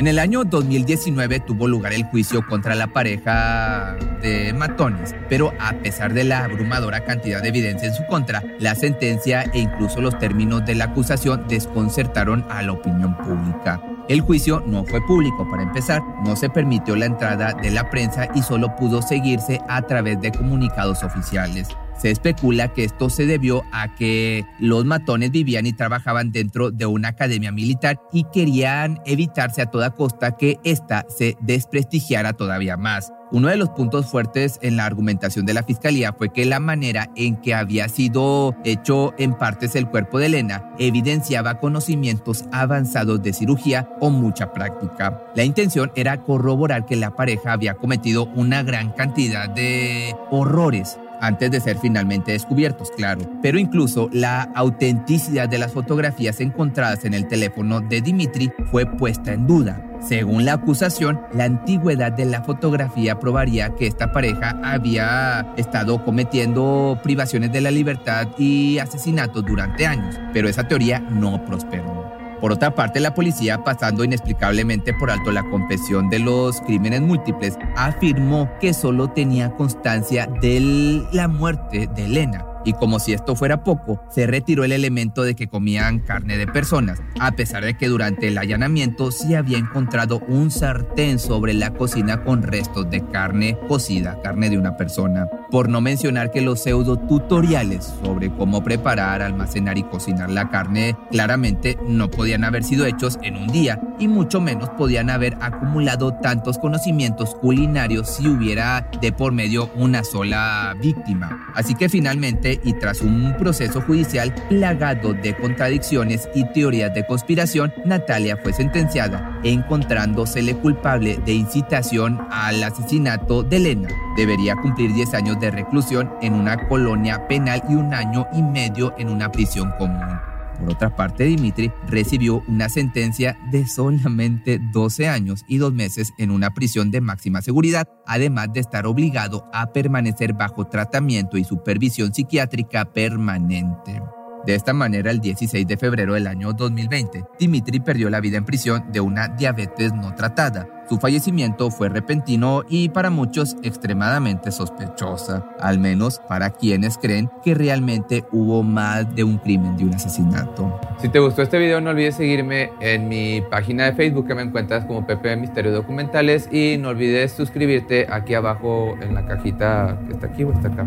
En 0.04 0.08
el 0.08 0.20
año 0.20 0.44
2019 0.44 1.40
tuvo 1.40 1.66
lugar 1.66 1.94
el 1.94 2.04
juicio 2.04 2.46
contra 2.46 2.76
la 2.76 2.88
pareja 2.88 3.96
de 4.22 4.52
matones, 4.52 5.16
pero 5.30 5.54
a 5.62 5.72
pesar 5.76 6.14
de 6.14 6.26
la 6.26 6.44
abrumadora 6.44 7.06
cantidad 7.06 7.42
de 7.42 7.48
evidencia 7.48 7.88
en 7.88 7.94
su 7.94 8.06
contra, 8.08 8.44
la 8.60 8.76
sentencia 8.76 9.44
e 9.54 9.60
incluso 9.60 10.02
los 10.02 10.20
términos 10.20 10.66
de 10.66 10.76
la 10.76 10.84
acusación 10.84 11.46
desconcertaron 11.48 12.46
a 12.50 12.62
la 12.64 12.74
opinión 12.74 13.16
pública. 13.16 13.82
El 14.10 14.20
juicio 14.20 14.62
no 14.68 14.84
fue 14.84 15.00
público 15.08 15.50
para 15.50 15.64
empezar, 15.64 16.04
no 16.26 16.36
se 16.36 16.50
permitió 16.50 16.98
la 16.98 17.06
entrada 17.06 17.54
de 17.54 17.72
la 17.72 17.90
prensa 17.90 18.28
y 18.36 18.42
solo 18.42 18.76
pudo 18.76 19.02
seguirse 19.02 19.62
a 19.70 19.84
través 19.84 20.20
de 20.20 20.34
comunicados 20.34 21.02
oficiales. 21.02 21.70
Se 21.98 22.12
especula 22.12 22.74
que 22.74 22.84
esto 22.84 23.10
se 23.10 23.26
debió 23.26 23.64
a 23.72 23.96
que 23.96 24.46
los 24.60 24.86
matones 24.86 25.32
vivían 25.32 25.66
y 25.66 25.74
trabajaban 25.74 26.32
dentro 26.32 26.72
de 26.72 26.86
una 26.86 27.10
academia 27.10 27.52
militar 27.52 28.00
y 28.12 28.26
querían 28.26 29.02
evitarse 29.06 29.62
a 29.62 29.68
toda 29.68 29.92
costa 29.92 30.36
que 30.38 30.60
ésta 30.64 31.06
se 31.10 31.38
desprestigiara 31.42 32.34
todavía 32.34 32.78
más. 32.78 33.12
Uno 33.34 33.48
de 33.48 33.58
los 33.58 33.70
puntos 33.70 34.12
fuertes 34.12 34.60
en 34.62 34.78
la 34.78 34.86
argumentación 34.86 35.48
de 35.48 35.56
la 35.56 35.64
fiscalía 35.64 36.14
fue 36.14 36.32
que 36.32 36.46
la 36.46 36.60
manera 36.60 37.10
en 37.16 37.38
que 37.38 37.56
había 37.56 37.90
sido 37.90 38.56
hecho 38.64 39.16
en 39.18 39.34
partes 39.34 39.76
el 39.76 39.90
cuerpo 39.90 40.20
de 40.20 40.28
Elena 40.28 40.70
evidenciaba 40.78 41.60
conocimientos 41.60 42.46
avanzados 42.52 43.24
de 43.24 43.34
cirugía 43.34 43.90
o 44.00 44.12
mucha 44.12 44.54
práctica. 44.54 45.20
La 45.36 45.44
intención 45.44 45.92
era 45.96 46.22
corroborar 46.22 46.86
que 46.86 46.96
la 46.96 47.16
pareja 47.16 47.54
había 47.54 47.74
cometido 47.74 48.26
una 48.36 48.62
gran 48.62 48.92
cantidad 48.92 49.50
de 49.50 50.16
horrores 50.30 51.00
antes 51.24 51.50
de 51.52 51.62
ser 51.62 51.78
finalmente 51.78 52.34
descubiertos, 52.34 52.92
claro. 52.92 53.22
Pero 53.42 53.58
incluso 53.58 54.10
la 54.12 54.44
autenticidad 54.56 55.48
de 55.48 55.58
las 55.58 55.72
fotografías 55.72 56.42
encontradas 56.42 57.06
en 57.06 57.14
el 57.14 57.28
teléfono 57.28 57.80
de 57.80 58.02
Dimitri 58.02 58.52
fue 58.70 58.86
puesta 58.86 59.32
en 59.32 59.48
duda. 59.48 59.82
Según 60.02 60.44
la 60.44 60.54
acusación, 60.54 61.22
la 61.34 61.46
antigüedad 61.46 62.12
de 62.12 62.26
la 62.26 62.44
fotografía 62.44 63.20
probaría 63.20 63.74
que 63.76 63.88
esta 63.88 64.12
pareja 64.12 64.60
había 64.62 65.54
estado 65.56 66.04
cometiendo 66.04 67.00
privaciones 67.02 67.54
de 67.54 67.62
la 67.62 67.72
libertad 67.72 68.28
y 68.38 68.80
asesinatos 68.80 69.46
durante 69.46 69.88
años, 69.88 70.20
pero 70.34 70.50
esa 70.50 70.68
teoría 70.68 71.00
no 71.00 71.46
prosperó. 71.46 72.23
Por 72.44 72.52
otra 72.52 72.76
parte, 72.76 73.00
la 73.00 73.16
policía, 73.16 73.64
pasando 73.64 74.04
inexplicablemente 74.04 74.94
por 74.94 75.10
alto 75.10 75.32
la 75.32 75.44
confesión 75.50 76.10
de 76.10 76.20
los 76.20 76.60
crímenes 76.60 77.00
múltiples, 77.00 77.58
afirmó 77.78 78.52
que 78.60 78.74
solo 78.74 79.10
tenía 79.10 79.56
constancia 79.56 80.28
de 80.42 81.08
la 81.14 81.30
muerte 81.30 81.88
de 81.96 82.04
Elena 82.04 82.53
y 82.66 82.74
como 82.74 83.00
si 83.00 83.14
esto 83.14 83.36
fuera 83.36 83.64
poco, 83.64 84.02
se 84.10 84.28
retiró 84.28 84.64
el 84.64 84.72
elemento 84.72 85.24
de 85.24 85.36
que 85.36 85.48
comían 85.48 86.00
carne 86.00 86.38
de 86.38 86.48
personas, 86.48 87.02
a 87.20 87.32
pesar 87.34 87.64
de 87.64 87.78
que 87.78 87.88
durante 87.88 88.28
el 88.28 88.38
allanamiento 88.38 89.12
sí 89.12 89.36
había 89.36 89.58
encontrado 89.58 90.22
un 90.28 90.52
sartén 90.52 91.20
sobre 91.20 91.54
la 91.54 91.74
cocina 91.74 92.24
con 92.24 92.44
restos 92.44 92.90
de 92.90 93.06
carne 93.08 93.58
cocida, 93.68 94.20
carne 94.22 94.50
de 94.50 94.58
una 94.58 94.78
persona. 94.78 95.28
Por 95.52 95.70
no 95.70 95.82
mencionar 95.82 96.32
que 96.32 96.42
los 96.42 96.64
pseudo 96.64 96.98
tutoriales 96.98 97.94
sobre 98.04 98.32
cómo 98.32 98.64
preparar, 98.64 99.22
almacenar 99.22 99.78
y 99.78 99.84
cocinar 99.84 100.30
la 100.30 100.50
carne 100.50 100.96
claramente 101.12 101.78
no 101.88 102.10
podían 102.10 102.44
haber 102.44 102.64
sido 102.64 102.86
hechos 102.86 103.20
en 103.22 103.38
un 103.38 103.48
día 103.48 103.80
y 104.04 104.08
mucho 104.10 104.42
menos 104.42 104.70
podían 104.72 105.10
haber 105.10 105.38
acumulado 105.40 106.14
tantos 106.16 106.58
conocimientos 106.58 107.36
culinarios 107.36 108.10
si 108.10 108.28
hubiera 108.28 108.90
de 109.00 109.14
por 109.14 109.32
medio 109.32 109.70
una 109.76 110.04
sola 110.04 110.76
víctima. 110.78 111.54
Así 111.56 111.74
que 111.74 111.88
finalmente 111.88 112.60
y 112.66 112.74
tras 112.74 113.02
un 113.02 113.34
proceso 113.38 113.80
judicial 113.80 114.36
plagado 114.50 115.14
de 115.14 115.36
contradicciones 115.38 116.28
y 116.36 116.44
teorías 116.52 116.94
de 116.94 117.06
conspiración, 117.06 117.74
Natalia 117.86 118.36
fue 118.36 118.52
sentenciada, 118.52 119.40
encontrándosele 119.44 120.56
culpable 120.56 121.18
de 121.26 121.34
incitación 121.34 122.20
al 122.30 122.62
asesinato 122.62 123.42
de 123.42 123.56
Elena. 123.56 123.90
Debería 124.18 124.58
cumplir 124.58 124.94
10 124.94 125.14
años 125.14 125.40
de 125.40 125.50
reclusión 125.50 126.12
en 126.22 126.34
una 126.34 126.68
colonia 126.68 127.26
penal 127.28 127.64
y 127.70 127.76
un 127.76 127.94
año 127.94 128.28
y 128.34 128.42
medio 128.42 128.94
en 128.98 129.08
una 129.08 129.32
prisión 129.32 129.72
común. 129.78 130.33
Por 130.60 130.72
otra 130.72 130.96
parte, 130.96 131.26
Dimitri 131.26 131.72
recibió 131.88 132.44
una 132.48 132.70
sentencia 132.70 133.38
de 133.52 133.68
solamente 133.68 134.60
12 134.72 135.08
años 135.08 135.44
y 135.48 135.58
dos 135.58 135.74
meses 135.74 136.14
en 136.18 136.32
una 136.32 136.54
prisión 136.54 136.92
de 136.92 137.02
máxima 137.02 137.42
seguridad, 137.42 137.88
además 138.06 138.54
de 138.54 138.60
estar 138.60 138.86
obligado 138.86 139.50
a 139.54 139.74
permanecer 139.74 140.34
bajo 140.34 140.66
tratamiento 140.66 141.38
y 141.38 141.44
supervisión 141.44 142.14
psiquiátrica 142.14 142.86
permanente. 142.86 144.02
De 144.46 144.56
esta 144.56 144.74
manera, 144.74 145.10
el 145.10 145.22
16 145.22 145.66
de 145.66 145.78
febrero 145.78 146.16
del 146.16 146.28
año 146.28 146.52
2020, 146.52 147.24
Dimitri 147.40 147.80
perdió 147.80 148.10
la 148.10 148.20
vida 148.20 148.38
en 148.38 148.44
prisión 148.44 148.84
de 148.92 149.00
una 149.00 149.30
diabetes 149.30 149.94
no 149.94 150.14
tratada. 150.16 150.68
Su 150.90 150.98
fallecimiento 151.00 151.72
fue 151.72 151.88
repentino 151.88 152.64
y 152.68 152.90
para 152.90 153.10
muchos 153.10 153.56
extremadamente 153.64 154.52
sospechosa, 154.52 155.48
al 155.62 155.80
menos 155.80 156.20
para 156.28 156.50
quienes 156.50 156.98
creen 156.98 157.32
que 157.42 157.56
realmente 157.56 158.26
hubo 158.34 158.64
más 158.64 159.16
de 159.16 159.24
un 159.24 159.38
crimen, 159.38 159.78
de 159.78 159.86
un 159.86 159.94
asesinato. 159.94 160.78
Si 161.00 161.08
te 161.08 161.20
gustó 161.20 161.42
este 161.42 161.58
video 161.58 161.80
no 161.80 161.92
olvides 161.92 162.16
seguirme 162.16 162.70
en 162.82 163.08
mi 163.08 163.42
página 163.50 163.86
de 163.86 163.94
Facebook 163.94 164.28
que 164.28 164.36
me 164.36 164.42
encuentras 164.42 164.84
como 164.84 165.08
Pepe 165.08 165.38
Misterio 165.38 165.72
Documentales 165.72 166.50
y 166.52 166.78
no 166.78 166.90
olvides 166.90 167.32
suscribirte 167.32 168.08
aquí 168.10 168.34
abajo 168.34 168.98
en 169.02 169.16
la 169.16 169.26
cajita 169.26 169.98
que 170.06 170.14
está 170.16 170.28
aquí 170.28 170.44
o 170.44 170.52
está 170.52 170.68
acá. 170.68 170.84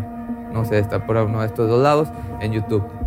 No 0.53 0.63
sé, 0.63 0.77
está 0.77 1.07
por 1.07 1.17
uno 1.17 1.41
de 1.41 1.47
estos 1.47 1.67
dos 1.67 1.81
lados 1.81 2.09
en 2.39 2.53
YouTube 2.53 3.06